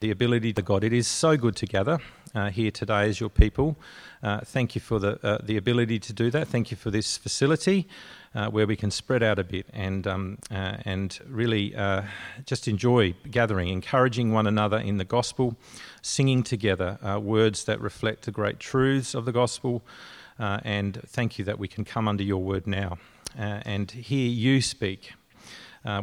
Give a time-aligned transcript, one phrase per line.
[0.00, 0.84] the ability to God.
[0.84, 1.98] It is so good to gather
[2.34, 3.76] uh, here today as your people.
[4.22, 6.48] Uh, thank you for the, uh, the ability to do that.
[6.48, 7.88] Thank you for this facility
[8.34, 12.02] uh, where we can spread out a bit and, um, uh, and really uh,
[12.44, 15.56] just enjoy gathering, encouraging one another in the gospel,
[16.02, 19.82] singing together words that reflect the great truths of the gospel.
[20.38, 22.98] and thank you that we can come under your word now
[23.34, 25.14] and hear you speak.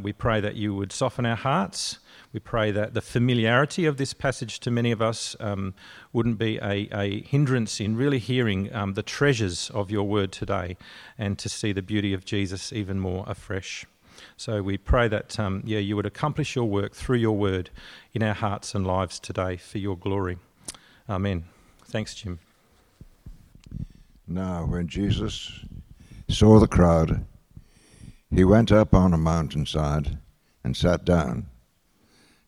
[0.02, 2.00] we pray that you would soften our hearts.
[2.34, 5.76] We pray that the familiarity of this passage to many of us um,
[6.12, 10.76] wouldn't be a, a, hindrance in really hearing um, the treasures of your word today
[11.16, 13.86] and to see the beauty of Jesus even more afresh.
[14.36, 17.70] So we pray that um, yeah, you would accomplish your work through your word
[18.16, 20.40] in our hearts and lives today for your glory.
[21.08, 21.44] Amen.
[21.86, 22.40] Thanks, Jim.
[24.28, 25.60] Now, when Jesus
[26.30, 27.26] saw the crowd,
[28.32, 30.18] he went up on a mountainside
[30.64, 31.48] and sat down.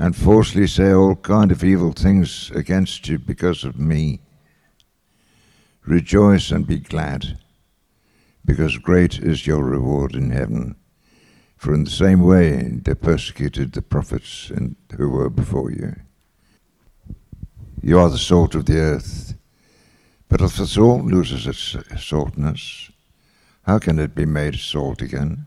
[0.00, 4.18] and falsely say all kind of evil things against you because of me.
[5.84, 7.38] Rejoice and be glad,
[8.42, 10.74] because great is your reward in heaven.
[11.58, 14.50] For in the same way they persecuted the prophets
[14.96, 15.94] who were before you.
[17.82, 19.34] You are the salt of the earth,
[20.30, 22.90] but if the salt loses its saltness,
[23.64, 25.46] how can it be made salt again?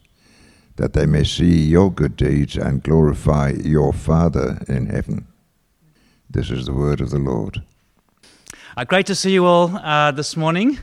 [0.81, 5.27] that they may see your good deeds and glorify your Father in heaven.
[6.27, 7.61] This is the word of the Lord.
[8.75, 10.79] Uh, great to see you all uh, this morning.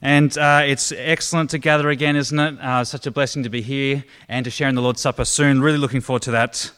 [0.00, 2.60] And uh, it's excellent to gather again, isn't it?
[2.60, 5.60] Uh, such a blessing to be here and to share in the Lord's Supper soon.
[5.60, 6.70] Really looking forward to that.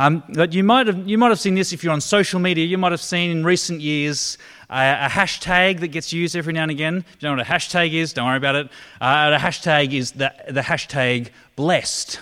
[0.00, 2.64] Um, but you might, have, you might have seen this if you're on social media.
[2.64, 4.38] You might have seen in recent years
[4.70, 7.04] a, a hashtag that gets used every now and again.
[7.06, 8.68] If you know what a hashtag is, don't worry about it.
[8.98, 12.18] Uh, a hashtag is the, the hashtag blessed.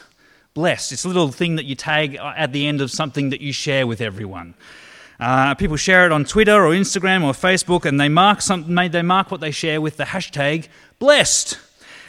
[0.54, 0.90] Blessed.
[0.90, 3.86] It's a little thing that you tag at the end of something that you share
[3.86, 4.54] with everyone.
[5.20, 8.74] Uh, people share it on Twitter or Instagram or Facebook, and they mark something.
[8.90, 10.66] They mark what they share with the hashtag
[10.98, 11.60] blessed.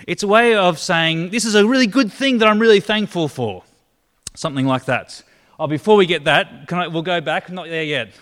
[0.07, 3.27] It's a way of saying this is a really good thing that I'm really thankful
[3.27, 3.61] for.
[4.33, 5.21] Something like that.
[5.61, 7.51] Oh, before we get that, I, we'll go back.
[7.51, 8.13] Not there yet.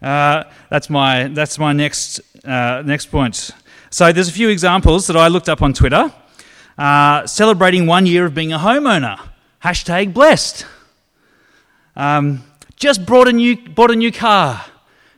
[0.00, 3.50] Uh, that's my that's my next uh, next point.
[3.90, 6.10] So there's a few examples that I looked up on Twitter.
[6.78, 9.20] Uh, celebrating one year of being a homeowner.
[9.62, 10.64] Hashtag blessed.
[11.94, 12.42] Um,
[12.76, 14.64] just bought a new bought a new car.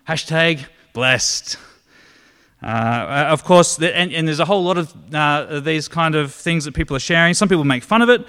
[0.09, 1.57] Hashtag blessed.
[2.61, 6.65] Uh, of course, and, and, there's a whole lot of uh, these kind of things
[6.65, 7.33] that people are sharing.
[7.33, 8.27] Some people make fun of it.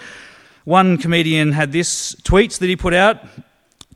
[0.67, 3.23] One comedian had this tweet that he put out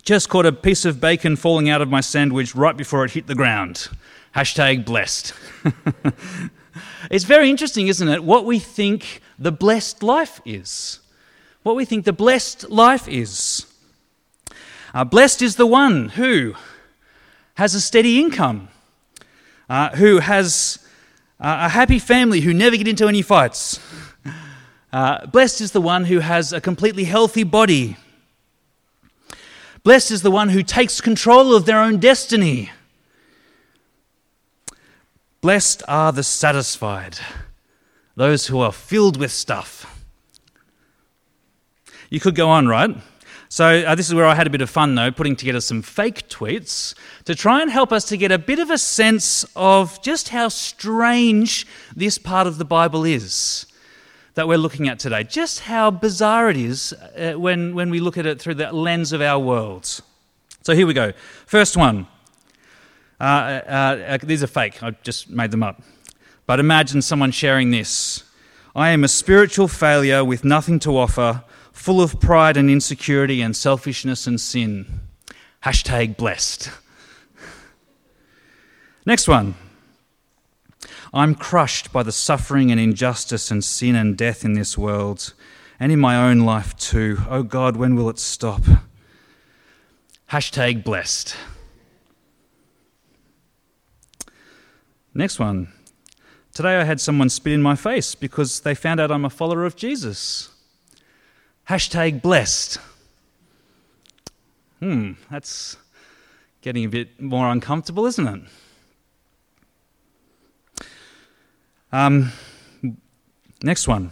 [0.04, 3.28] just caught a piece of bacon falling out of my sandwich right before it hit
[3.28, 3.90] the ground.
[4.34, 5.34] Hashtag blessed.
[7.12, 8.24] it's very interesting, isn't it?
[8.24, 11.02] What we think the blessed life is.
[11.64, 13.66] What we think the blessed life is.
[14.94, 16.54] Uh, blessed is the one who
[17.56, 18.70] has a steady income,
[19.70, 20.80] uh, who has
[21.38, 23.78] uh, a happy family who never get into any fights
[24.94, 27.98] uh, blessed is the one who has a completely healthy body.
[29.84, 32.72] Blessed is the one who takes control of their own destiny.
[35.40, 37.18] Blessed are the satisfied,
[38.16, 39.88] those who are filled with stuff.
[42.10, 42.96] You could go on, right?
[43.48, 45.82] So, uh, this is where I had a bit of fun, though, putting together some
[45.82, 46.94] fake tweets
[47.26, 50.50] to try and help us to get a bit of a sense of just how
[50.50, 51.66] strange
[51.96, 53.66] this part of the Bible is
[54.36, 55.24] that we're looking at today.
[55.24, 59.14] Just how bizarre it is uh, when, when we look at it through the lens
[59.14, 60.02] of our worlds.
[60.64, 61.12] So, here we go.
[61.46, 62.08] First one.
[63.20, 65.82] Uh, uh, uh these are fake, I just made them up.
[66.48, 68.24] But imagine someone sharing this
[68.76, 71.44] I am a spiritual failure with nothing to offer
[71.74, 75.02] full of pride and insecurity and selfishness and sin.
[75.66, 76.72] Hashtag blessed.
[79.06, 79.56] Next one.
[81.14, 85.34] I'm crushed by the suffering and injustice and sin and death in this world
[85.80, 87.18] and in my own life too.
[87.30, 88.62] Oh God, when will it stop?
[90.30, 91.36] Hashtag blessed.
[95.14, 95.74] Next one.
[96.54, 99.66] Today I had someone spit in my face because they found out I'm a follower
[99.66, 100.50] of Jesus.
[101.68, 102.80] Hashtag blessed.
[104.80, 105.76] Hmm, that's
[106.62, 108.42] getting a bit more uncomfortable, isn't it?
[111.92, 112.32] Um,
[113.62, 114.12] next one.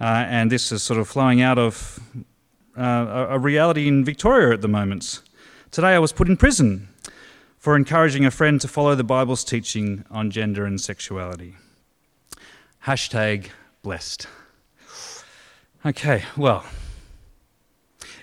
[0.00, 1.98] Uh, and this is sort of flowing out of
[2.76, 5.22] uh, a reality in Victoria at the moment.
[5.70, 6.88] Today I was put in prison
[7.58, 11.56] for encouraging a friend to follow the Bible's teaching on gender and sexuality.
[12.84, 13.48] Hashtag
[13.82, 14.28] blessed.
[15.84, 16.64] Okay, well,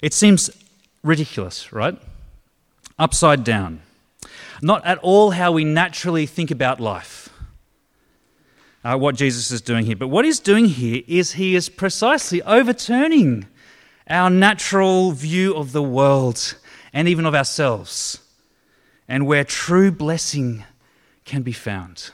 [0.02, 0.50] it seems
[1.04, 1.98] ridiculous, right?
[2.98, 3.82] Upside down.
[4.62, 7.23] Not at all how we naturally think about life.
[8.84, 9.96] Uh, what Jesus is doing here.
[9.96, 13.48] But what he's doing here is he is precisely overturning
[14.10, 16.56] our natural view of the world
[16.92, 18.20] and even of ourselves
[19.08, 20.64] and where true blessing
[21.24, 22.12] can be found.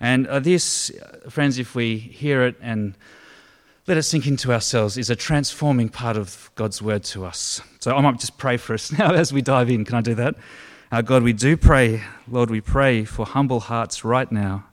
[0.00, 0.90] And uh, this,
[1.28, 2.94] friends, if we hear it and
[3.86, 7.60] let us sink into ourselves, is a transforming part of God's word to us.
[7.78, 9.84] So I might just pray for us now as we dive in.
[9.84, 10.34] Can I do that?
[10.90, 14.64] Uh, God, we do pray, Lord, we pray for humble hearts right now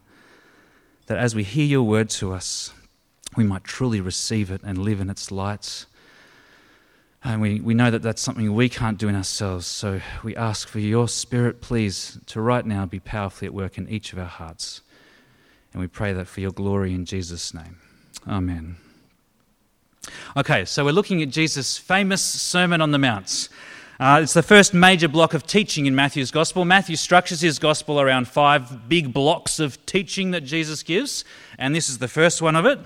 [1.07, 2.73] that as we hear your word to us,
[3.35, 5.85] we might truly receive it and live in its light.
[7.23, 9.65] And we, we know that that's something we can't do in ourselves.
[9.65, 13.87] So we ask for your spirit, please, to right now be powerfully at work in
[13.87, 14.81] each of our hearts.
[15.71, 17.77] And we pray that for your glory in Jesus' name.
[18.27, 18.77] Amen.
[20.35, 23.47] Okay, so we're looking at Jesus' famous Sermon on the Mount.
[24.03, 26.65] Uh, it's the first major block of teaching in Matthew's Gospel.
[26.65, 31.23] Matthew structures his Gospel around five big blocks of teaching that Jesus gives,
[31.57, 32.79] and this is the first one of it.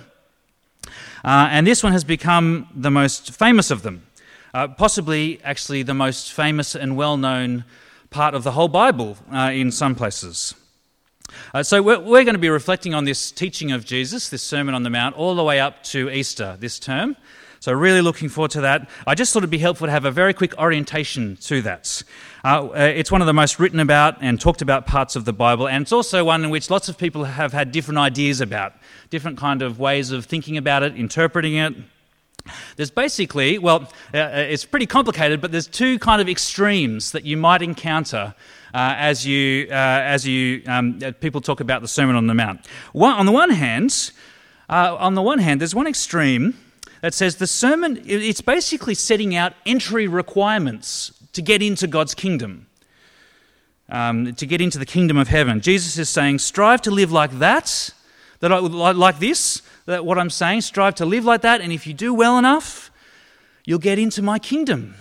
[1.25, 4.05] Uh, and this one has become the most famous of them,
[4.53, 7.65] uh, possibly actually the most famous and well known
[8.11, 10.53] part of the whole Bible uh, in some places.
[11.51, 14.75] Uh, so, we're, we're, going to be reflecting on this teaching of Jesus, this Sermon
[14.75, 17.17] on the Mount, all the way up to Easter this term.
[17.59, 18.89] So, really looking forward to that.
[19.05, 22.03] I just thought it'd be helpful to have a very quick orientation to that.
[22.43, 25.33] Uh, uh, it's one of the most written about and talked about parts of the
[25.33, 28.73] Bible, and it's also one in which lots of people have had different ideas about,
[29.09, 31.73] different kind of ways of thinking about it, interpreting it.
[32.75, 37.25] There's basically, well, uh, uh it's pretty complicated, but there's two kind of extremes that
[37.25, 38.35] you might encounter
[38.73, 42.33] uh, as you, uh, as you um, uh, people talk about the Sermon on the
[42.33, 42.65] Mount.
[42.93, 44.11] One, on the one hand,
[44.69, 46.53] on the one hand, there's one extreme
[47.01, 52.67] that says the sermon it's basically setting out entry requirements to get into God's kingdom.
[53.89, 55.61] Um, to get into the kingdom of heaven.
[55.61, 57.93] Jesus is saying, strive to live like that,
[58.41, 61.87] that I, like this, that what I'm saying, strive to live like that, and if
[61.87, 62.91] you do well enough,
[63.63, 64.95] you'll get into my kingdom.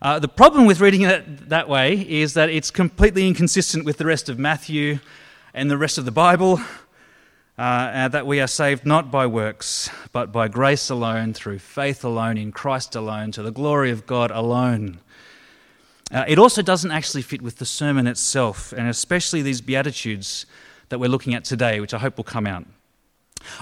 [0.00, 4.06] Uh, the problem with reading it that way is that it's completely inconsistent with the
[4.06, 4.98] rest of Matthew
[5.52, 6.58] and the rest of the Bible.
[7.60, 12.38] Uh, that we are saved not by works, but by grace alone, through faith alone,
[12.38, 14.98] in Christ alone, to the glory of God alone.
[16.10, 20.46] Uh, it also doesn't actually fit with the sermon itself, and especially these Beatitudes
[20.88, 22.64] that we're looking at today, which I hope will come out.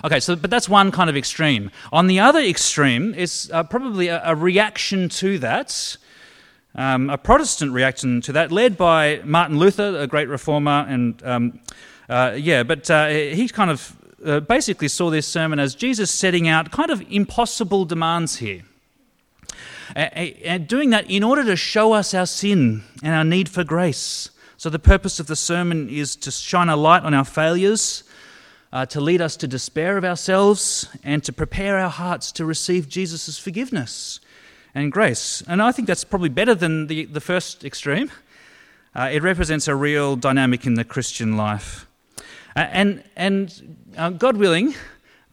[0.05, 1.69] Okay, so but that's one kind of extreme.
[1.93, 5.97] On the other extreme is uh, probably a, a, reaction to that
[6.77, 11.59] um, a Protestant reaction to that, led by Martin Luther, a great reformer, and um,
[12.09, 16.49] uh, yeah, but uh, he kind of uh, basically saw this sermon as Jesus setting
[16.49, 18.63] out kind of impossible demands here.
[19.95, 24.31] And doing that in order to show us our sin and our need for grace.
[24.59, 28.05] So, the purpose of the sermon is to shine a light on our failures,
[28.71, 32.89] uh, to lead us to despair of ourselves, and to prepare our hearts to receive
[32.89, 34.21] Jesus' forgiveness
[34.75, 35.43] and grace.
[35.49, 38.11] And I think that's probably better than the, the first extreme.
[38.95, 41.88] Uh, it represents a real dynamic in the Christian life.
[42.63, 44.75] And and uh, God willing,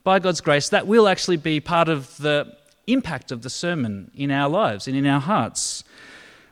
[0.04, 2.56] by God's grace, that will actually be part of the
[2.86, 5.82] impact of the sermon in our lives and in our hearts.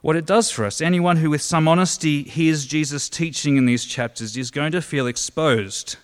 [0.03, 0.81] What it does for us.
[0.81, 5.07] Anyone who, with some honesty, hears Jesus' teaching in these chapters is going to feel
[5.07, 5.97] exposed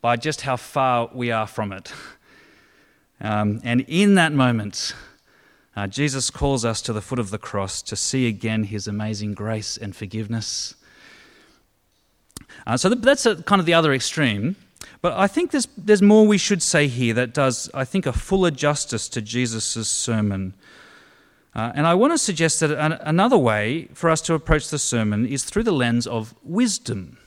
[0.00, 1.92] by just how far we are from it.
[3.20, 4.94] Um, and in that moment,
[5.76, 9.34] uh, Jesus calls us to the foot of the cross to see again his amazing
[9.34, 10.74] grace and forgiveness.
[12.66, 14.56] Uh, so that's a, kind of the other extreme.
[15.00, 18.12] But I think there's, there's more we should say here that does, I think, a
[18.12, 20.54] fuller justice to Jesus' sermon.
[21.54, 24.78] Uh, and I want to suggest that an, another way for us to approach the
[24.78, 27.18] sermon is through the lens of wisdom.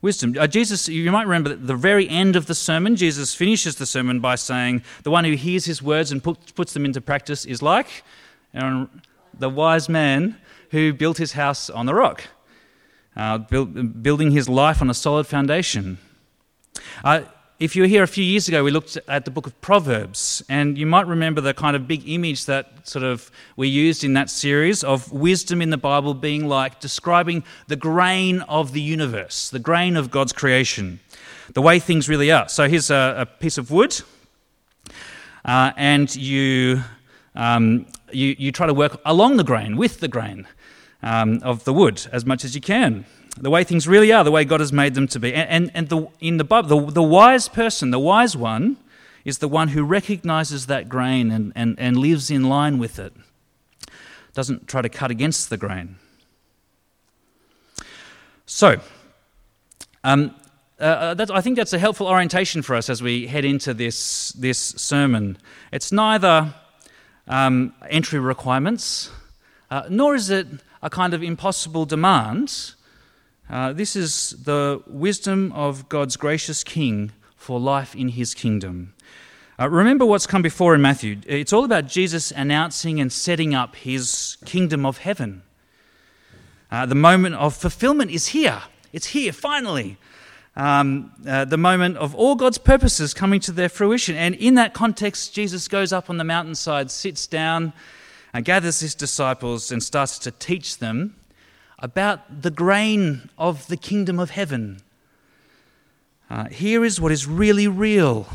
[0.00, 0.34] Wisdom.
[0.38, 3.84] Uh, Jesus, you might remember at the very end of the sermon, Jesus finishes the
[3.84, 7.44] sermon by saying, The one who hears his words and put, puts them into practice
[7.44, 8.02] is like
[8.52, 10.36] the wise man
[10.70, 12.24] who built his house on the rock,
[13.16, 15.98] uh, build, building his life on a solid foundation.
[17.04, 17.22] Uh,
[17.60, 20.42] if you were here a few years ago, we looked at the book of Proverbs,
[20.48, 24.14] and you might remember the kind of big image that sort of we used in
[24.14, 29.50] that series of wisdom in the Bible being like describing the grain of the universe,
[29.50, 31.00] the grain of God's creation,
[31.52, 32.48] the way things really are.
[32.48, 34.00] So here's a, a piece of wood,
[35.44, 36.82] uh, and you,
[37.34, 40.46] um, you, you try to work along the grain, with the grain
[41.02, 43.04] um, of the wood as much as you can
[43.36, 45.32] the way things really are, the way God has made them to be.
[45.34, 48.76] And, and, and the, in the Bible, the, the wise person, the wise one,
[49.24, 53.12] is the one who recognizes that grain and, and, and lives in line with it,
[54.34, 55.96] doesn't try to cut against the grain.
[58.46, 58.80] So,
[60.02, 60.34] um,
[60.80, 63.74] uh, uh that, I think that's a helpful orientation for us as we head into
[63.74, 65.38] this, this sermon.
[65.72, 66.54] It's neither
[67.28, 69.10] um, entry requirements,
[69.70, 70.46] uh, nor is it
[70.82, 72.74] a kind of impossible demand
[73.50, 78.94] uh, this is the wisdom of God's gracious King for life in his kingdom.
[79.58, 81.18] Uh, remember what's come before in Matthew.
[81.26, 85.42] It's all about Jesus announcing and setting up his kingdom of heaven.
[86.70, 88.62] Uh, the moment of fulfillment is here.
[88.92, 89.98] It's here, finally.
[90.54, 94.14] Um, uh, the moment of all God's purposes coming to their fruition.
[94.14, 97.72] And in that context, Jesus goes up on the mountainside, sits down,
[98.32, 101.16] and gathers his disciples and starts to teach them
[101.78, 104.80] about the grain of the kingdom of heaven.
[106.28, 108.28] Uh, here is what is really real.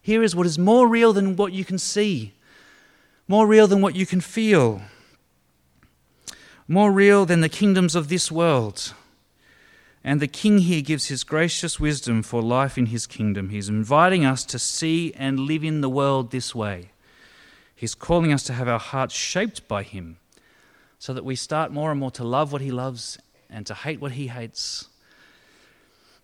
[0.00, 2.32] Here is what is more real than what you can see,
[3.26, 4.82] more real than what you can feel,
[6.68, 8.94] more real than the kingdoms of this world.
[10.04, 13.48] And the king here gives his gracious wisdom for life in his kingdom.
[13.48, 16.90] He's inviting us to see and live in the world this way.
[17.76, 20.16] He's calling us to have our hearts shaped by him
[20.98, 23.18] so that we start more and more to love what He loves
[23.50, 24.88] and to hate what He hates,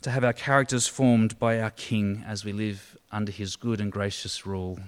[0.00, 3.92] to have our characters formed by our King as we live under His good and
[3.92, 4.80] gracious rule.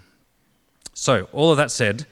[0.95, 2.07] So, all of that said,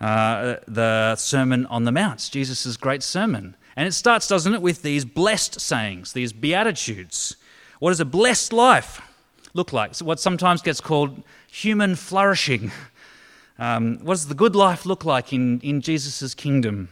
[0.00, 3.56] uh, the Sermon on the Mount, Jesus' great sermon.
[3.76, 7.36] And it starts, doesn't it, with these blessed sayings, these beatitudes.
[7.78, 9.00] What does a blessed life
[9.54, 9.96] look like?
[9.98, 12.70] What sometimes gets called human flourishing.
[13.58, 16.88] Um, what does the good life look like in, in Jesus' kingdom?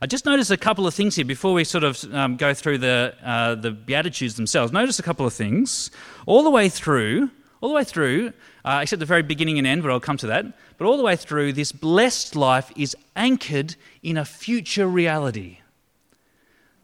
[0.00, 2.78] I just noticed a couple of things here before we sort of um, go through
[2.78, 4.72] the, uh, the Beatitudes themselves.
[4.72, 5.90] Notice a couple of things.
[6.26, 8.32] All the way through, all the way through,
[8.64, 11.04] uh, except the very beginning and end, but I'll come to that, but all the
[11.04, 15.58] way through, this blessed life is anchored in a future reality.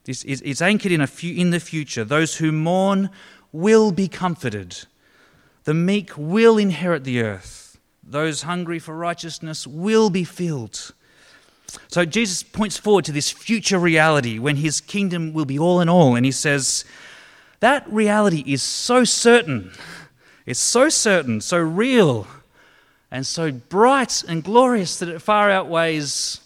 [0.05, 2.05] This is, it's anchored in, a fu- in the future.
[2.05, 3.11] Those who mourn
[3.51, 4.85] will be comforted,
[5.65, 7.68] the meek will inherit the earth.
[8.11, 10.93] Those hungry for righteousness will be filled.
[11.89, 15.89] So Jesus points forward to this future reality when his kingdom will be all in
[15.91, 16.17] all.
[16.17, 16.87] And he says,
[17.61, 19.73] that reality is so certain.
[20.47, 22.27] It's so certain, so real,
[23.11, 26.41] and so bright and glorious that it far outweighs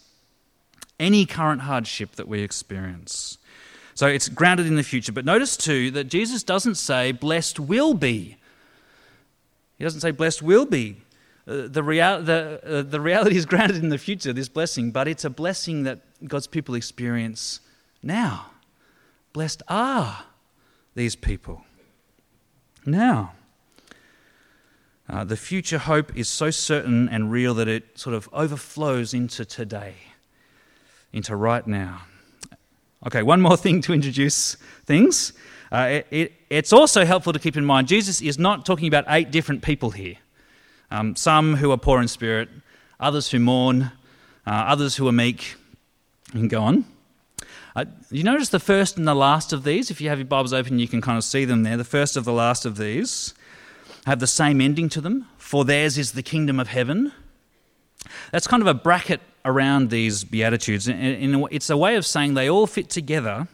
[0.99, 3.39] any current hardship that we experience.
[3.95, 5.13] So it's grounded in the future.
[5.13, 8.39] But notice too that Jesus doesn't say, blessed will be.
[9.79, 11.02] He doesn't say, blessed will be.
[11.47, 15.09] Uh, the, real, the, uh, the reality is grounded in the future, this blessing, but
[15.09, 17.61] it's a blessing that God's people experience
[18.03, 18.51] now.
[19.33, 20.25] Blessed are
[20.95, 21.65] these people.
[22.87, 23.33] Now,
[25.09, 29.45] uh, the future hope is so certain and real that it sort of overflows into
[29.45, 29.95] today,
[31.13, 32.03] into right now.
[33.07, 35.33] Okay, one more thing to introduce things.
[35.73, 39.05] Uh, it, it, it's also helpful to keep in mind Jesus is not talking about
[39.09, 40.17] eight different people here.
[40.93, 42.51] Um, some who are poor in spirit,
[43.01, 43.93] others who mourn,
[44.47, 45.55] uh, others who are meek.
[46.35, 46.85] and go on.
[47.75, 49.91] Uh, you notice the first and the last of these?
[49.91, 51.79] If you have your Bibles open, you can kind of see them there.
[51.79, 53.33] The first of the last of these
[54.05, 57.13] have the same ending to them for theirs is the kingdom of heaven.
[58.31, 60.89] That's kind of a bracket around these Beatitudes.
[60.91, 63.49] It's a way of saying they all fit together.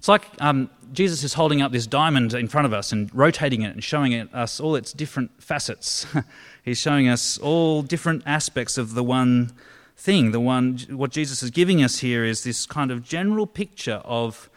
[0.00, 3.60] It's like um, Jesus is holding up this diamond in front of us and rotating
[3.60, 6.06] it and showing it, us all its different facets.
[6.64, 9.52] He's showing us all different aspects of the one
[9.98, 10.32] thing.
[10.32, 14.48] The one, what Jesus is giving us here is this kind of general picture of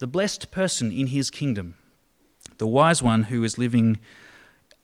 [0.00, 1.76] the blessed person in his kingdom,
[2.56, 4.00] the wise one who is living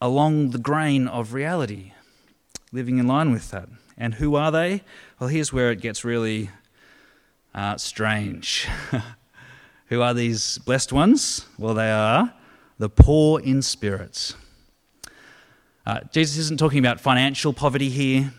[0.00, 1.90] along the grain of reality,
[2.71, 3.68] living in line with that.
[3.99, 4.85] And who are they?
[5.18, 6.50] Well, here's where it gets really
[7.52, 8.68] uh, strange.
[9.87, 11.47] who are these blessed ones?
[11.59, 12.33] Well, they are
[12.79, 14.35] the poor in spirit.
[15.87, 18.33] Uh, Jesus isn't talking about financial poverty here.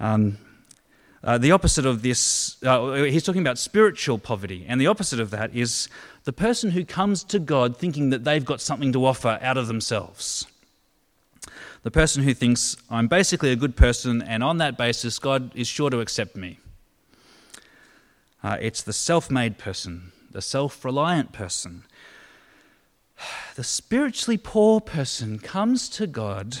[0.00, 0.38] Um,
[1.22, 4.64] uh, the opposite of this, uh, he's talking about spiritual poverty.
[4.68, 5.88] And the opposite of that is
[6.24, 9.66] the person who comes to God thinking that they've got something to offer out of
[9.66, 10.46] themselves.
[11.82, 15.68] The person who thinks, I'm basically a good person, and on that basis, God is
[15.68, 16.58] sure to accept me.
[18.42, 21.82] Uh, it's the self made person, the self reliant person.
[23.56, 26.58] The spiritually poor person comes to God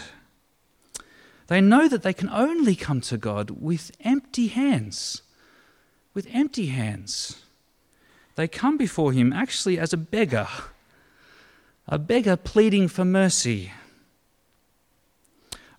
[1.48, 5.22] they know that they can only come to God with empty hands.
[6.12, 7.42] With empty hands.
[8.34, 10.48] They come before Him actually as a beggar,
[11.86, 13.72] a beggar pleading for mercy.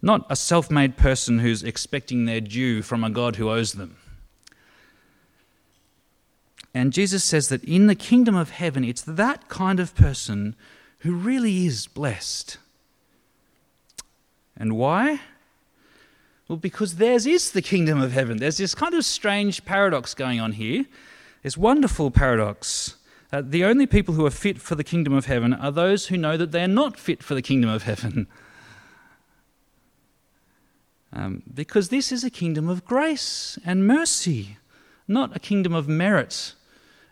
[0.02, 3.98] Not a self made person who's expecting their due from a God who owes them.
[6.74, 10.56] And Jesus says that in the kingdom of heaven, it's that kind of person
[11.00, 12.58] who really is blessed.
[14.56, 15.22] And why?
[16.48, 18.38] Well, because theirs is the kingdom of heaven.
[18.38, 20.86] There's this kind of strange paradox going on here.
[21.42, 22.96] This wonderful paradox.
[23.32, 26.18] Uh, the only people who are fit for the kingdom of heaven are those who
[26.18, 28.28] know that they're not fit for the kingdom of heaven.
[31.12, 34.58] Um, because this is a kingdom of grace and mercy,
[35.08, 36.54] not a kingdom of merit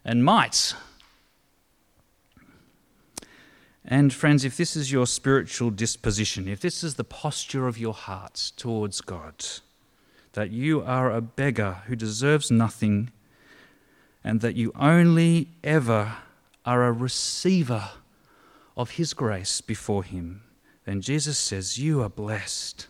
[0.07, 0.73] and might.
[3.83, 7.93] And, friends, if this is your spiritual disposition, if this is the posture of your
[7.93, 9.45] heart towards God,
[10.33, 13.11] that you are a beggar who deserves nothing,
[14.23, 16.17] and that you only ever
[16.65, 17.89] are a receiver
[18.75, 20.41] of His grace before Him,
[20.85, 22.87] then Jesus says, You are blessed.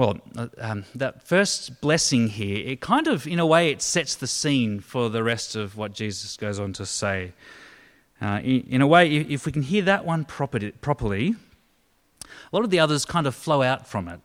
[0.00, 4.14] Well, uh, um, that first blessing here, it kind of, in a way, it sets
[4.14, 7.34] the scene for the rest of what Jesus goes on to say.
[8.18, 11.34] Uh, in, a way, if we can hear that one properly, properly,
[12.24, 14.20] a lot of the others kind of flow out from it.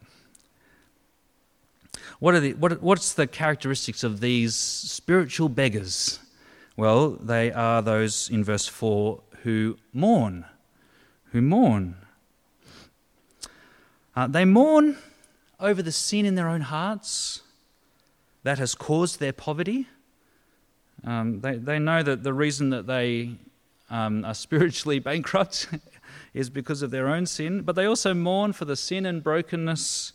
[2.19, 6.19] What are the, what, what's the characteristics of these spiritual beggars?
[6.77, 10.45] Well, they are those in verse 4 who mourn.
[11.33, 11.97] Who mourn.
[14.15, 14.95] Uh, they mourn
[15.65, 17.41] over the sin in their own hearts
[18.43, 19.87] that has caused their poverty.
[21.03, 23.31] Um, they, they know that the reason that they
[23.89, 25.67] um, are spiritually bankrupt
[26.33, 30.13] is because of their own sin, but they also mourn for the sin and brokenness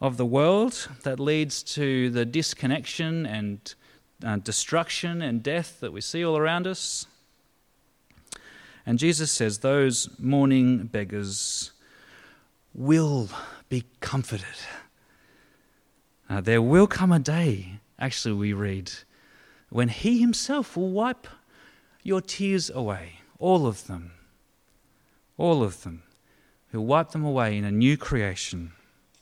[0.00, 3.74] of the world that leads to the disconnection and
[4.24, 7.06] uh, destruction and death that we see all around us.
[8.84, 11.70] And Jesus says those mourning beggars
[12.74, 13.28] will
[13.70, 14.44] be comforted.
[16.28, 18.92] Uh, there will come a day, actually, we read,
[19.70, 21.26] when He Himself will wipe
[22.02, 24.12] your tears away, all of them.
[25.38, 26.02] All of them.
[26.70, 28.72] He'll wipe them away in a new creation.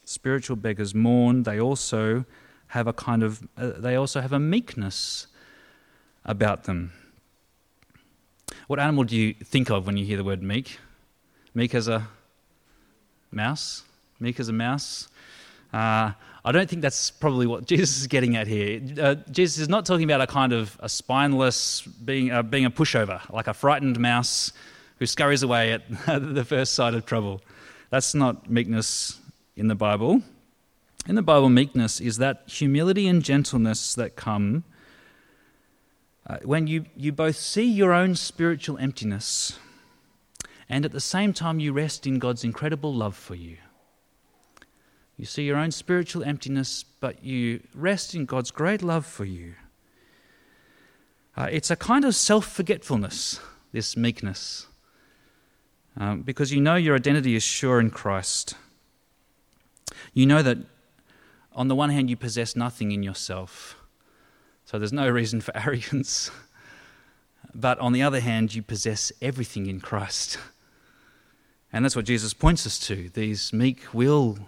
[0.05, 1.45] Spiritual beggars mourn.
[1.45, 2.25] They also
[2.69, 5.29] have a kind of, uh, they also have a meekness
[6.25, 6.93] about them.
[8.67, 10.79] What animal do you think of when you hear the word meek?
[11.55, 12.09] Meek as a
[13.31, 13.85] mouse?
[14.21, 15.09] Meek as a mouse?
[15.73, 16.13] Uh,
[16.45, 18.81] I don't think that's probably what Jesus is getting at here.
[19.01, 22.71] Uh, Jesus is not talking about a kind of a spineless being, uh, being a
[22.71, 24.53] pushover, like a frightened mouse
[24.99, 27.41] who scurries away at the first sight of trouble.
[27.91, 29.21] That's not meekness
[29.57, 30.23] in the Bible.
[31.07, 34.65] In the Bible, meekness is that humility and gentleness that come
[36.27, 39.59] uh, when you, you both see your own spiritual emptiness
[40.69, 43.57] and at the same time you rest in God's incredible love for you.
[45.19, 49.55] You see your own spiritual emptiness, but you rest in God's great love for you.
[51.37, 53.41] Uh, it's a kind of self forgetfulness,
[53.73, 54.69] this meekness,
[55.97, 58.55] um, because you know your identity is sure in Christ.
[60.15, 60.59] You know that
[61.53, 63.75] on the one hand, you possess nothing in yourself,
[64.65, 66.31] so there's no reason for arrogance.
[67.55, 70.39] But on the other hand, you possess everything in Christ.
[71.73, 73.09] And that's what Jesus points us to.
[73.09, 74.39] These meek will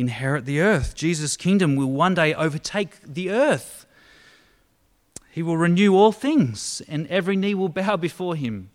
[0.00, 0.94] inherit the earth.
[0.94, 3.86] Jesus' kingdom will one day overtake the earth.
[5.30, 8.70] He will renew all things, and every knee will bow before him.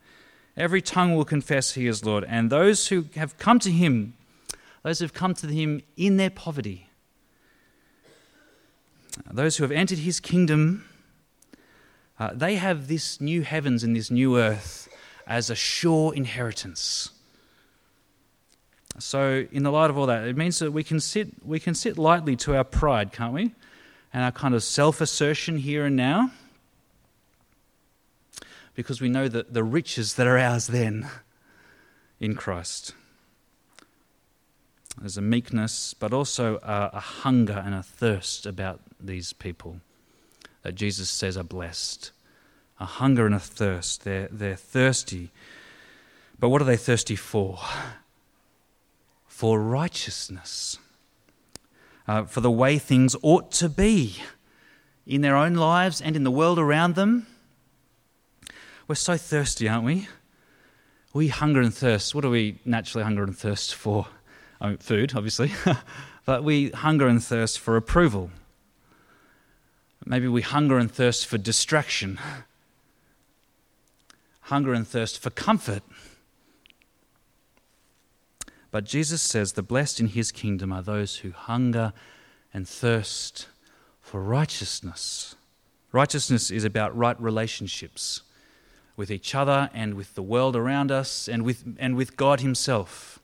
[0.55, 2.23] Every tongue will confess he is Lord.
[2.23, 4.13] And those who have come to him,
[4.83, 6.89] those who have come to him in their poverty,
[9.31, 10.85] those who have entered his kingdom,
[12.19, 14.87] uh, they have this new heavens and this new earth
[15.27, 17.09] as a sure inheritance.
[18.97, 21.75] So, in the light of all that, it means that we can sit, we can
[21.75, 23.53] sit lightly to our pride, can't we?
[24.13, 26.31] And our kind of self assertion here and now.
[28.73, 31.09] Because we know that the riches that are ours then
[32.19, 32.93] in Christ.
[34.97, 39.81] There's a meekness, but also a, a hunger and a thirst about these people
[40.61, 42.11] that Jesus says are blessed.
[42.79, 44.03] A hunger and a thirst.
[44.03, 45.31] They're, they're thirsty.
[46.39, 47.59] But what are they thirsty for?
[49.35, 50.79] For righteousness,
[52.07, 54.15] uh, for the way things ought to be
[55.05, 57.27] in their own lives and in the world around them.
[58.87, 60.07] We're so thirsty, aren't we?
[61.11, 62.15] We hunger and thirst.
[62.15, 64.07] What do we naturally hunger and thirst for?
[64.61, 65.51] I mean, food, obviously,
[66.25, 68.31] but we hunger and thirst for approval.
[70.05, 72.21] Maybe we hunger and thirst for distraction,
[74.43, 75.83] hunger and thirst for comfort
[78.75, 81.93] but Jesus says, The blessed in his kingdom are those who hunger
[82.53, 83.47] and thirst
[84.01, 85.35] for righteousness.
[85.93, 88.23] Righteousness is about right relationships
[88.97, 93.19] with each other and with the world around us and with, and with God Himself.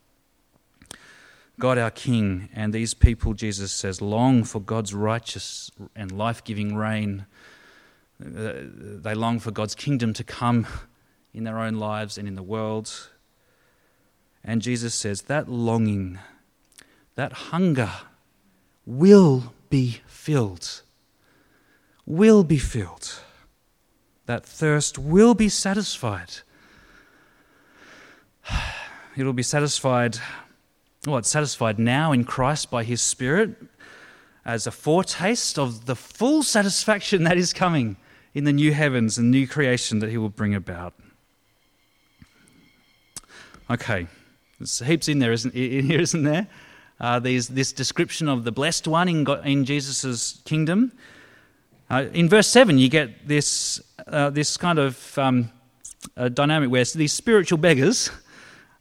[1.59, 6.77] God our King, and these people, Jesus says, long for God's righteous and life giving
[6.77, 7.25] reign.
[8.25, 8.53] Uh,
[9.01, 10.65] they long for God's kingdom to come
[11.33, 13.09] in their own lives and in the world.
[14.43, 16.19] And Jesus says that longing,
[17.15, 17.91] that hunger
[18.85, 20.81] will be filled.
[22.05, 23.19] Will be filled.
[24.25, 26.31] That thirst will be satisfied.
[29.17, 30.17] It'll be satisfied,
[31.05, 33.55] well, it's satisfied now in Christ by His Spirit
[34.43, 37.97] as a foretaste of the full satisfaction that is coming
[38.33, 40.93] in the new heavens and new creation that He will bring about.
[43.69, 44.07] Okay.
[44.61, 46.47] There's heaps in there, isn't in here, isn't there?
[46.99, 50.91] Uh, there's this description of the blessed one in, in Jesus' kingdom.
[51.89, 55.51] Uh, in verse 7, you get this, uh, this kind of um,
[56.33, 58.11] dynamic where these spiritual beggars,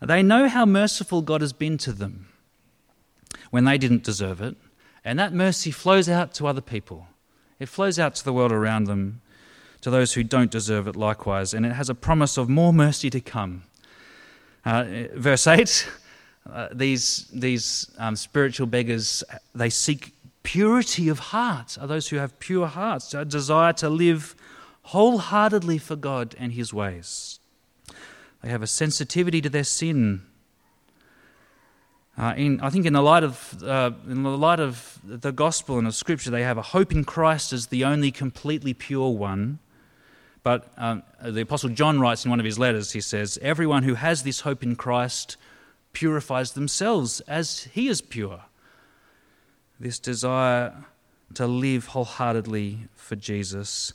[0.02, 2.28] they know how merciful God has been to them
[3.48, 4.56] when they didn't deserve it.
[5.02, 7.06] And that mercy flows out to other people.
[7.58, 9.22] It flows out to the world around them,
[9.80, 11.54] to those who don't deserve it likewise.
[11.54, 13.62] And it has a promise of more mercy to come.
[14.64, 15.88] Uh, verse 8
[16.50, 19.22] uh, these, these um, spiritual beggars,
[19.54, 24.34] they seek purity of heart, are those who have pure hearts, a desire to live
[24.84, 27.38] wholeheartedly for God and His ways.
[28.42, 30.22] They have a sensitivity to their sin.
[32.16, 35.78] Uh, in, I think in the light of uh, in the light of the gospel
[35.78, 39.58] and of Scripture, they have a hope in Christ as the only completely pure one,
[40.42, 43.94] but um, the Apostle John writes in one of his letters, he says, Everyone who
[43.94, 45.36] has this hope in Christ
[45.92, 48.42] purifies themselves as he is pure.
[49.78, 50.84] This desire
[51.34, 53.92] to live wholeheartedly for Jesus.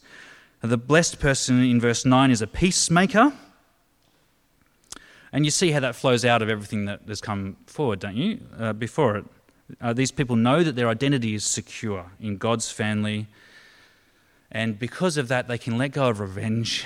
[0.61, 3.33] The blessed person in verse 9 is a peacemaker.
[5.31, 8.39] And you see how that flows out of everything that has come forward, don't you?
[8.57, 9.25] Uh, before it.
[9.81, 13.27] Uh, these people know that their identity is secure in God's family
[14.51, 16.85] and because of that, they can let go of revenge.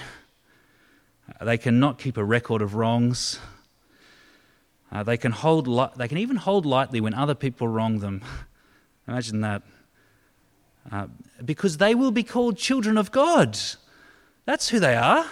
[1.41, 3.39] They cannot keep a record of wrongs.
[4.91, 8.23] Uh, they, can hold li- they can even hold lightly when other people wrong them.
[9.07, 9.61] Imagine that.
[10.91, 11.07] Uh,
[11.45, 13.57] because they will be called children of God.
[14.45, 15.25] That's who they are.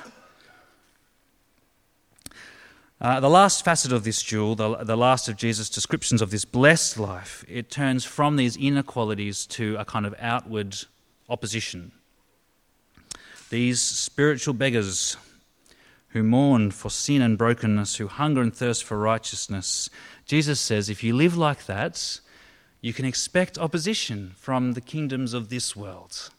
[3.00, 6.46] Uh, the last facet of this jewel, the, the last of Jesus' descriptions of this
[6.46, 10.76] blessed life, it turns from these inequalities to a kind of outward
[11.30, 11.92] opposition.
[13.50, 15.16] These spiritual beggars
[16.10, 19.90] who mourn for sin and brokenness, who hunger and thirst for righteousness,
[20.26, 22.20] Jesus says if you live like that,
[22.82, 26.30] you can expect opposition from the kingdoms of this world.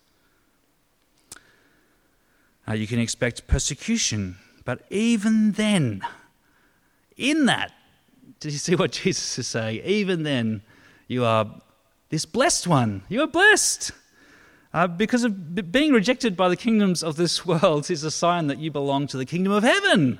[2.68, 6.02] Uh, you can expect persecution, but even then,
[7.16, 7.72] in that,
[8.40, 9.80] do you see what Jesus is saying?
[9.84, 10.62] Even then,
[11.06, 11.46] you are
[12.10, 13.02] this blessed one.
[13.08, 13.92] You are blessed.
[14.72, 18.58] Uh, because of being rejected by the kingdoms of this world is a sign that
[18.58, 20.18] you belong to the kingdom of heaven.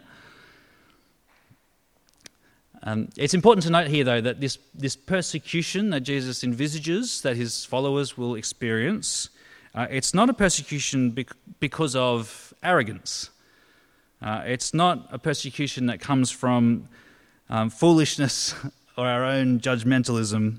[2.82, 7.36] Um, it's important to note here, though, that this, this persecution that Jesus envisages that
[7.36, 9.30] his followers will experience,
[9.74, 13.30] uh, it's not a persecution bec- because of arrogance.
[14.22, 16.88] Uh, it's not a persecution that comes from
[17.50, 18.54] um, foolishness
[18.96, 20.58] or our own judgmentalism.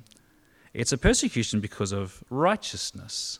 [0.73, 3.39] It's a persecution because of righteousness.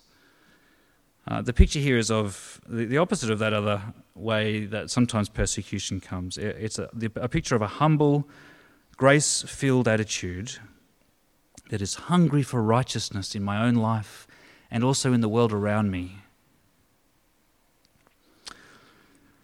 [1.28, 3.82] Uh, the picture here is of the, the, opposite of that other
[4.16, 6.38] way that sometimes persecution comes.
[6.38, 8.28] It, it's a, the, a picture of a humble,
[8.98, 10.58] grace filled attitude
[11.70, 14.28] that is hungry for righteousness in my own life
[14.72, 16.18] and also in the world around me.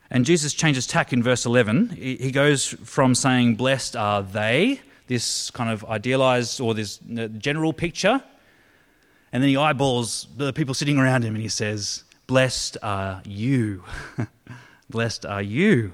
[0.10, 1.90] And Jesus changes tack in verse 11.
[1.90, 7.00] He goes from saying, Blessed are they, this kind of idealized or this
[7.38, 8.24] general picture,
[9.36, 13.84] and then he eyeballs the people sitting around him and he says, Blessed are you.
[14.89, 15.93] blessed are you.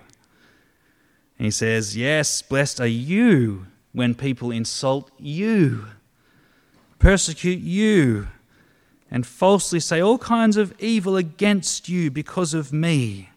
[1.40, 5.88] And he says, Yes, blessed are you when people insult you,
[7.00, 8.28] persecute you,
[9.10, 13.32] and falsely say all kinds of evil against you because of me.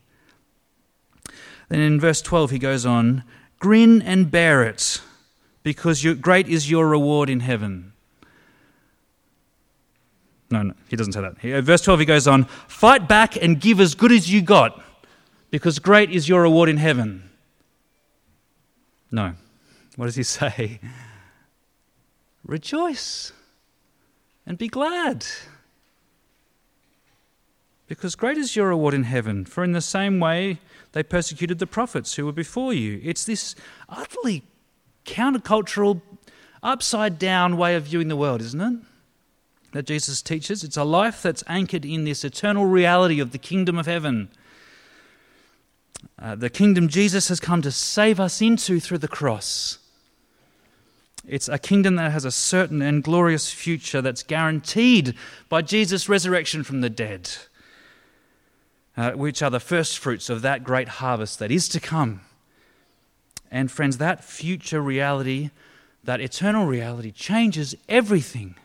[1.71, 3.25] Then in verse 12, he goes on
[3.59, 5.01] Grin and bear it,
[5.63, 7.94] because great is your reward in heaven.
[10.55, 11.45] No, no, he doesn't say that.
[11.45, 14.81] Uh, verse 12, he goes on Fight back and give as good as you got,
[15.51, 17.29] because great is your reward in heaven.
[19.11, 19.35] No.
[19.97, 20.79] What does he say?
[22.45, 23.33] Rejoice
[24.47, 25.27] and be glad
[27.89, 29.45] because great is your reward in heaven.
[29.45, 30.61] For in the same way
[30.93, 33.01] they persecuted the prophets who were before you.
[33.03, 33.57] It's this
[33.89, 34.45] utterly
[35.05, 36.01] countercultural,
[36.63, 38.94] upside down way of viewing the world, isn't it?
[39.75, 40.65] That Jesus teaches.
[40.65, 44.31] It's a life that's anchored in this eternal reality of the kingdom of heaven.
[46.19, 49.79] Uh, the kingdom Jesus has come to save us into through the cross.
[51.27, 55.15] It's a kingdom that has a certain and glorious future that's guaranteed
[55.49, 57.31] by Jesus' resurrection from the dead
[58.97, 62.21] uh, which are the first fruits of that great harvest that is to come.
[63.51, 65.51] And, friends, that future reality,
[66.03, 68.57] that eternal reality, changes everything.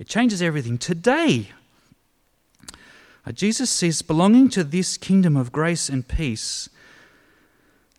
[0.00, 0.78] It changes everything.
[0.78, 1.50] Today,
[3.26, 6.70] uh, Jesus says, belonging to this kingdom of grace and peace,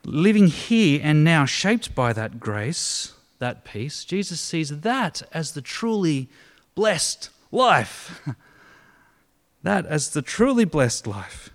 [0.03, 5.61] living here and now, shaped by that grace, that peace, Jesus sees that as the
[5.61, 6.27] truly
[6.73, 8.27] blessed life.
[9.61, 11.51] that as the truly blessed life.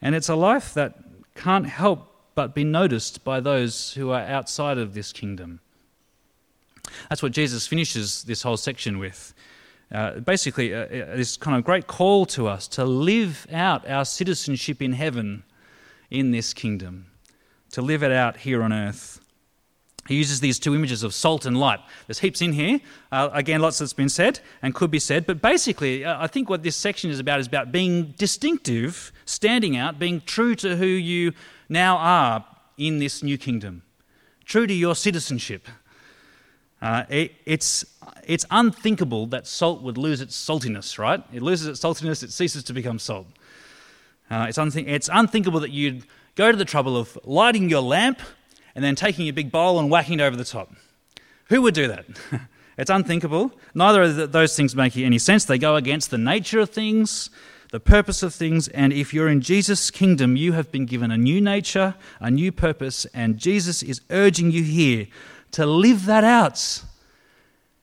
[0.00, 1.00] And it's a life that
[1.34, 5.60] can't help but be noticed by those who are outside of this kingdom.
[7.10, 9.34] That's what Jesus finishes this whole section with.
[9.92, 14.04] Uh, basically, uh, uh this kind of great call to us to live out our
[14.04, 15.42] citizenship in heaven
[16.10, 17.06] in this kingdom,
[17.70, 19.20] to live it out here on earth.
[20.08, 21.78] He uses these two images of salt and light.
[22.06, 22.80] There's heaps in here.
[23.12, 25.26] Uh, again, lots that's been said and could be said.
[25.26, 29.76] But basically, uh, I think what this section is about is about being distinctive, standing
[29.76, 31.32] out, being true to who you
[31.68, 32.44] now are
[32.76, 33.82] in this new kingdom,
[34.44, 35.68] true to your citizenship.
[36.82, 37.84] Uh, it, it's,
[38.24, 41.22] it's unthinkable that salt would lose its saltiness, right?
[41.32, 43.28] It loses its saltiness, it ceases to become salt.
[44.28, 48.20] Uh, it's, unthink- it's unthinkable that you'd go to the trouble of lighting your lamp
[48.74, 50.72] and then taking a big bowl and whacking it over the top.
[51.50, 52.04] Who would do that?
[52.76, 53.52] it's unthinkable.
[53.74, 55.44] Neither of those things make any sense.
[55.44, 57.30] They go against the nature of things,
[57.70, 61.16] the purpose of things, and if you're in Jesus' kingdom, you have been given a
[61.16, 65.06] new nature, a new purpose, and Jesus is urging you here
[65.52, 66.82] to live that out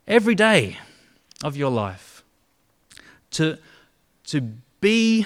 [0.08, 0.78] every day
[1.44, 2.24] of your life.
[3.32, 3.58] To,
[4.26, 4.42] to
[4.82, 5.26] be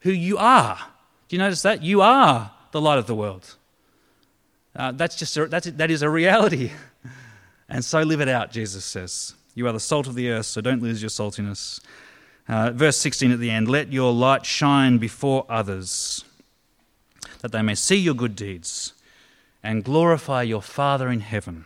[0.00, 0.78] who you are.
[1.28, 1.82] Do you notice that?
[1.82, 3.56] You are the light of the world.
[4.74, 6.70] Uh, that's just a, that's, that is a reality.
[7.68, 9.34] And so live it out, Jesus says.
[9.54, 11.80] You are the salt of the earth, so don't lose your saltiness.
[12.46, 16.22] Uh, verse 16 at the end let your light shine before others,
[17.40, 18.92] that they may see your good deeds
[19.62, 21.64] and glorify your Father in heaven.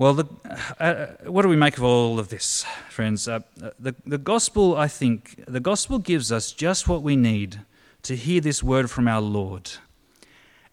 [0.00, 3.28] Well, the, uh, uh what do we make of all of this, friends?
[3.28, 3.40] Uh,
[3.78, 7.60] the, the gospel, I think, the gospel gives us just what we need
[8.04, 9.72] to hear this word from our Lord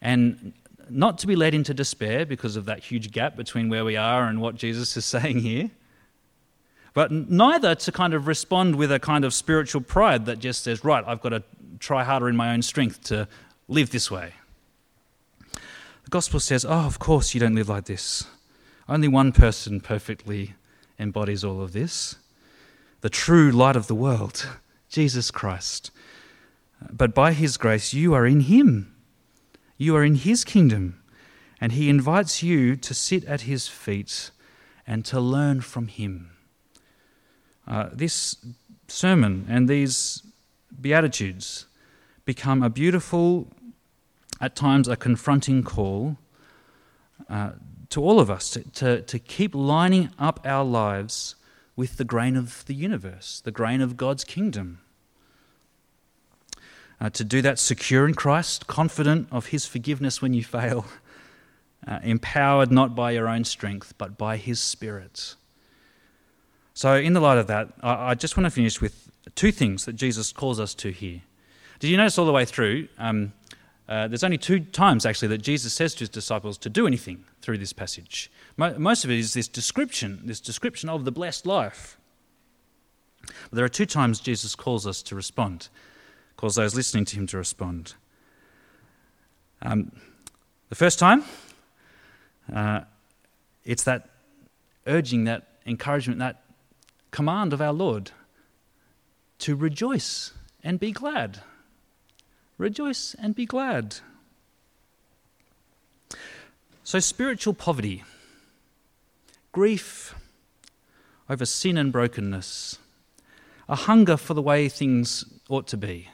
[0.00, 0.54] and
[0.88, 4.24] not to be led into despair because of that huge gap between where we are
[4.24, 5.70] and what Jesus is saying here,
[6.94, 10.82] but neither to kind of respond with a kind of spiritual pride that just says,
[10.82, 11.42] right, I've got to
[11.80, 13.28] try harder in my own strength to
[13.68, 14.32] live this way.
[15.52, 18.24] The gospel says, oh, of course you don't live like this.
[18.88, 20.54] Only one person perfectly
[20.98, 22.16] embodies all of this
[23.00, 24.48] the true light of the world,
[24.88, 25.90] Jesus Christ
[26.90, 28.94] but by his grace you are in him.
[29.76, 31.00] You are in His kingdom,
[31.60, 34.32] and He invites you to sit at His feet
[34.86, 36.32] and to learn from Him.
[37.66, 38.36] Uh, this
[38.88, 40.22] sermon and these
[40.80, 41.66] Beatitudes
[42.24, 43.48] become a beautiful,
[44.40, 46.18] at times a confronting call
[47.30, 47.50] uh,
[47.90, 51.34] to all of us to, to, to keep lining up our lives
[51.76, 54.80] with the grain of the universe, the grain of God's kingdom.
[57.00, 60.86] Uh, to do that secure in Christ, confident of His forgiveness when you fail,
[61.86, 65.36] uh, empowered not by your own strength, but by His Spirit.
[66.74, 69.84] So, in the light of that, I, I just want to finish with two things
[69.84, 71.22] that Jesus calls us to here.
[71.78, 72.88] Did you notice all the way through?
[72.98, 73.32] Um,
[73.88, 77.24] uh, there's only two times actually that Jesus says to his disciples to do anything
[77.40, 78.30] through this passage.
[78.56, 81.96] Most of it is this description, this description of the blessed life.
[83.22, 85.68] But there are two times Jesus calls us to respond,
[86.36, 87.94] calls those listening to him to respond.
[89.62, 89.92] Um,
[90.68, 91.24] the first time,
[92.52, 92.82] uh,
[93.64, 94.10] it's that
[94.86, 96.42] urging, that encouragement, that
[97.10, 98.10] command of our Lord
[99.38, 101.40] to rejoice and be glad.
[102.58, 103.98] Rejoice and be glad.
[106.82, 108.02] So, spiritual poverty,
[109.52, 110.14] grief
[111.30, 112.78] over sin and brokenness,
[113.68, 116.08] a hunger for the way things ought to be,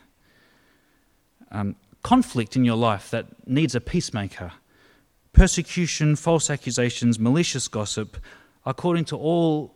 [1.51, 4.53] um, conflict in your life that needs a peacemaker,
[5.33, 8.19] persecution, false accusations, malicious gossip,
[8.67, 9.74] according to all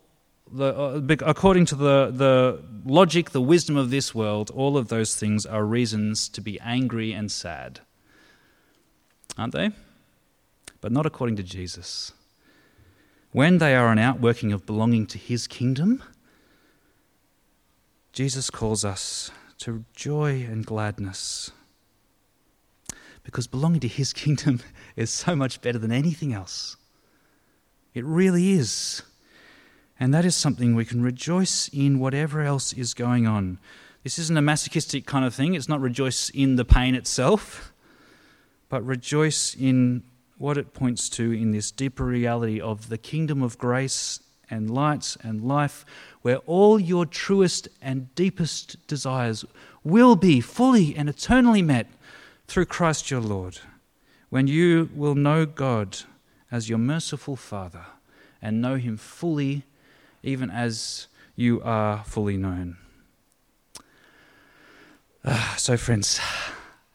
[0.52, 5.16] the, uh, according to the, the logic, the wisdom of this world, all of those
[5.16, 7.80] things are reasons to be angry and sad.
[9.36, 9.70] Aren't they?
[10.80, 12.12] But not according to Jesus.
[13.32, 16.02] When they are an outworking of belonging to his kingdom,
[18.12, 21.50] Jesus calls us to joy and gladness.
[23.22, 24.60] Because belonging to his kingdom
[24.96, 26.76] is so much better than anything else.
[27.94, 29.02] It really is.
[30.00, 33.58] And that is something we can rejoice in whatever else is going on.
[34.04, 35.54] This isn't a masochistic kind of thing.
[35.54, 37.72] It's not rejoice in the pain itself,
[38.68, 40.04] but rejoice in
[40.38, 45.16] what it points to in this deeper reality of the kingdom of grace and light
[45.22, 45.84] and life,
[46.22, 49.44] where all your truest and deepest desires
[49.82, 51.88] will be fully and eternally met
[52.46, 53.58] through Christ your Lord,
[54.30, 55.98] when you will know God
[56.50, 57.84] as your merciful Father
[58.40, 59.64] and know Him fully
[60.22, 62.76] even as you are fully known.
[65.24, 66.20] Uh, so, friends,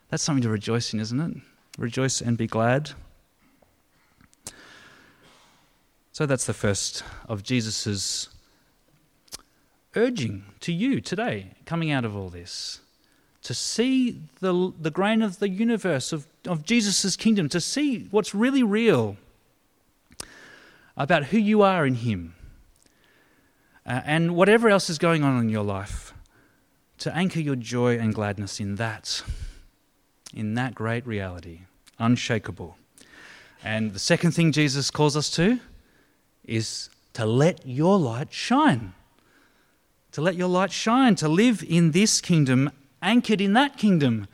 [0.09, 1.37] that's something to rejoice in, isn't it?
[1.77, 2.91] Rejoice and be glad.
[6.11, 8.29] So, that's the first of Jesus'
[9.95, 12.81] urging to you today, coming out of all this.
[13.43, 18.33] To see the, the grain of the universe, of, of Jesus' kingdom, to see what's
[18.33, 19.17] really real
[20.95, 22.35] about who you are in Him
[23.93, 26.15] uh, and whatever else is going on in your life,
[26.97, 29.21] to anchor your joy and gladness in that,
[30.33, 31.59] in that great reality,
[31.99, 32.75] unshakable.
[33.63, 35.59] And the second thing Jesus calls us to
[36.43, 38.95] is to let your light shine.
[40.13, 44.27] To let your light shine, to live in this kingdom, anchored in that kingdom,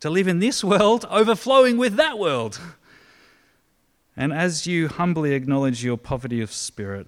[0.00, 2.60] to live in this world, overflowing with that world.
[4.14, 7.06] And as you humbly acknowledge your poverty of spirit,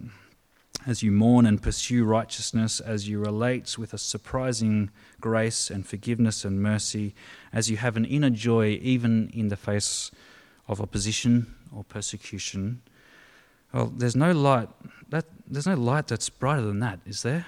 [0.86, 6.44] as you mourn and pursue righteousness, as you relate with a surprising grace and forgiveness
[6.44, 7.14] and mercy,
[7.52, 10.10] as you have an inner joy even in the face
[10.68, 12.82] of opposition or persecution.
[13.72, 14.68] Well, there's no light
[15.08, 17.46] that there's no light that's brighter than that, is there?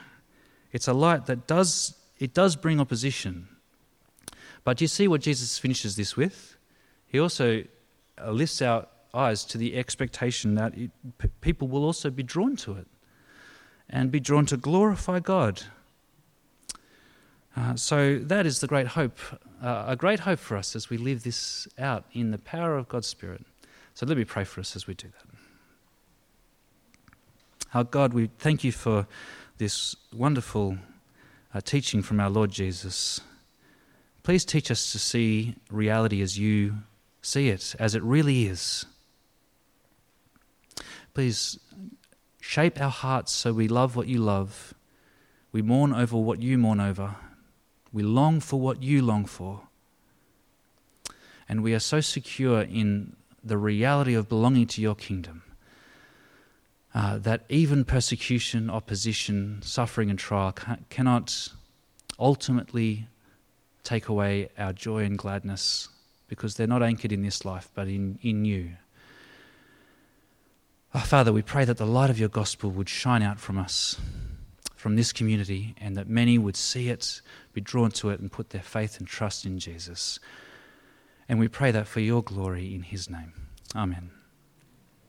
[0.72, 3.48] It's a light that does it does bring opposition.
[4.64, 6.56] But do you see what Jesus finishes this with?
[7.06, 7.64] He also
[8.20, 12.56] uh, lifts our eyes to the expectation that it, p- people will also be drawn
[12.56, 12.86] to it
[13.88, 15.62] and be drawn to glorify God.
[17.56, 19.18] Uh, so that is the great hope,
[19.62, 22.88] uh, a great hope for us as we live this out in the power of
[22.88, 23.44] God's Spirit.
[23.94, 25.26] So let me pray for us as we do that.
[27.72, 29.06] Our God, we thank you for
[29.58, 30.76] this wonderful
[31.54, 33.20] uh, teaching from our Lord Jesus.
[34.22, 36.74] Please teach us to see reality as you
[37.22, 38.84] see it, as it really is.
[41.14, 41.58] Please
[42.48, 44.72] Shape our hearts so we love what you love.
[45.50, 47.16] We mourn over what you mourn over.
[47.92, 49.62] We long for what you long for.
[51.48, 55.42] And we are so secure in the reality of belonging to your kingdom
[56.94, 61.48] uh, that even persecution, opposition, suffering, and trial ca- cannot
[62.16, 63.08] ultimately
[63.82, 65.88] take away our joy and gladness
[66.28, 68.76] because they're not anchored in this life, but in, in you.
[70.96, 74.00] Oh, Father, we pray that the light of your gospel would shine out from us,
[74.76, 77.20] from this community, and that many would see it,
[77.52, 80.18] be drawn to it, and put their faith and trust in Jesus.
[81.28, 83.34] And we pray that for your glory in his name.
[83.74, 84.15] Amen.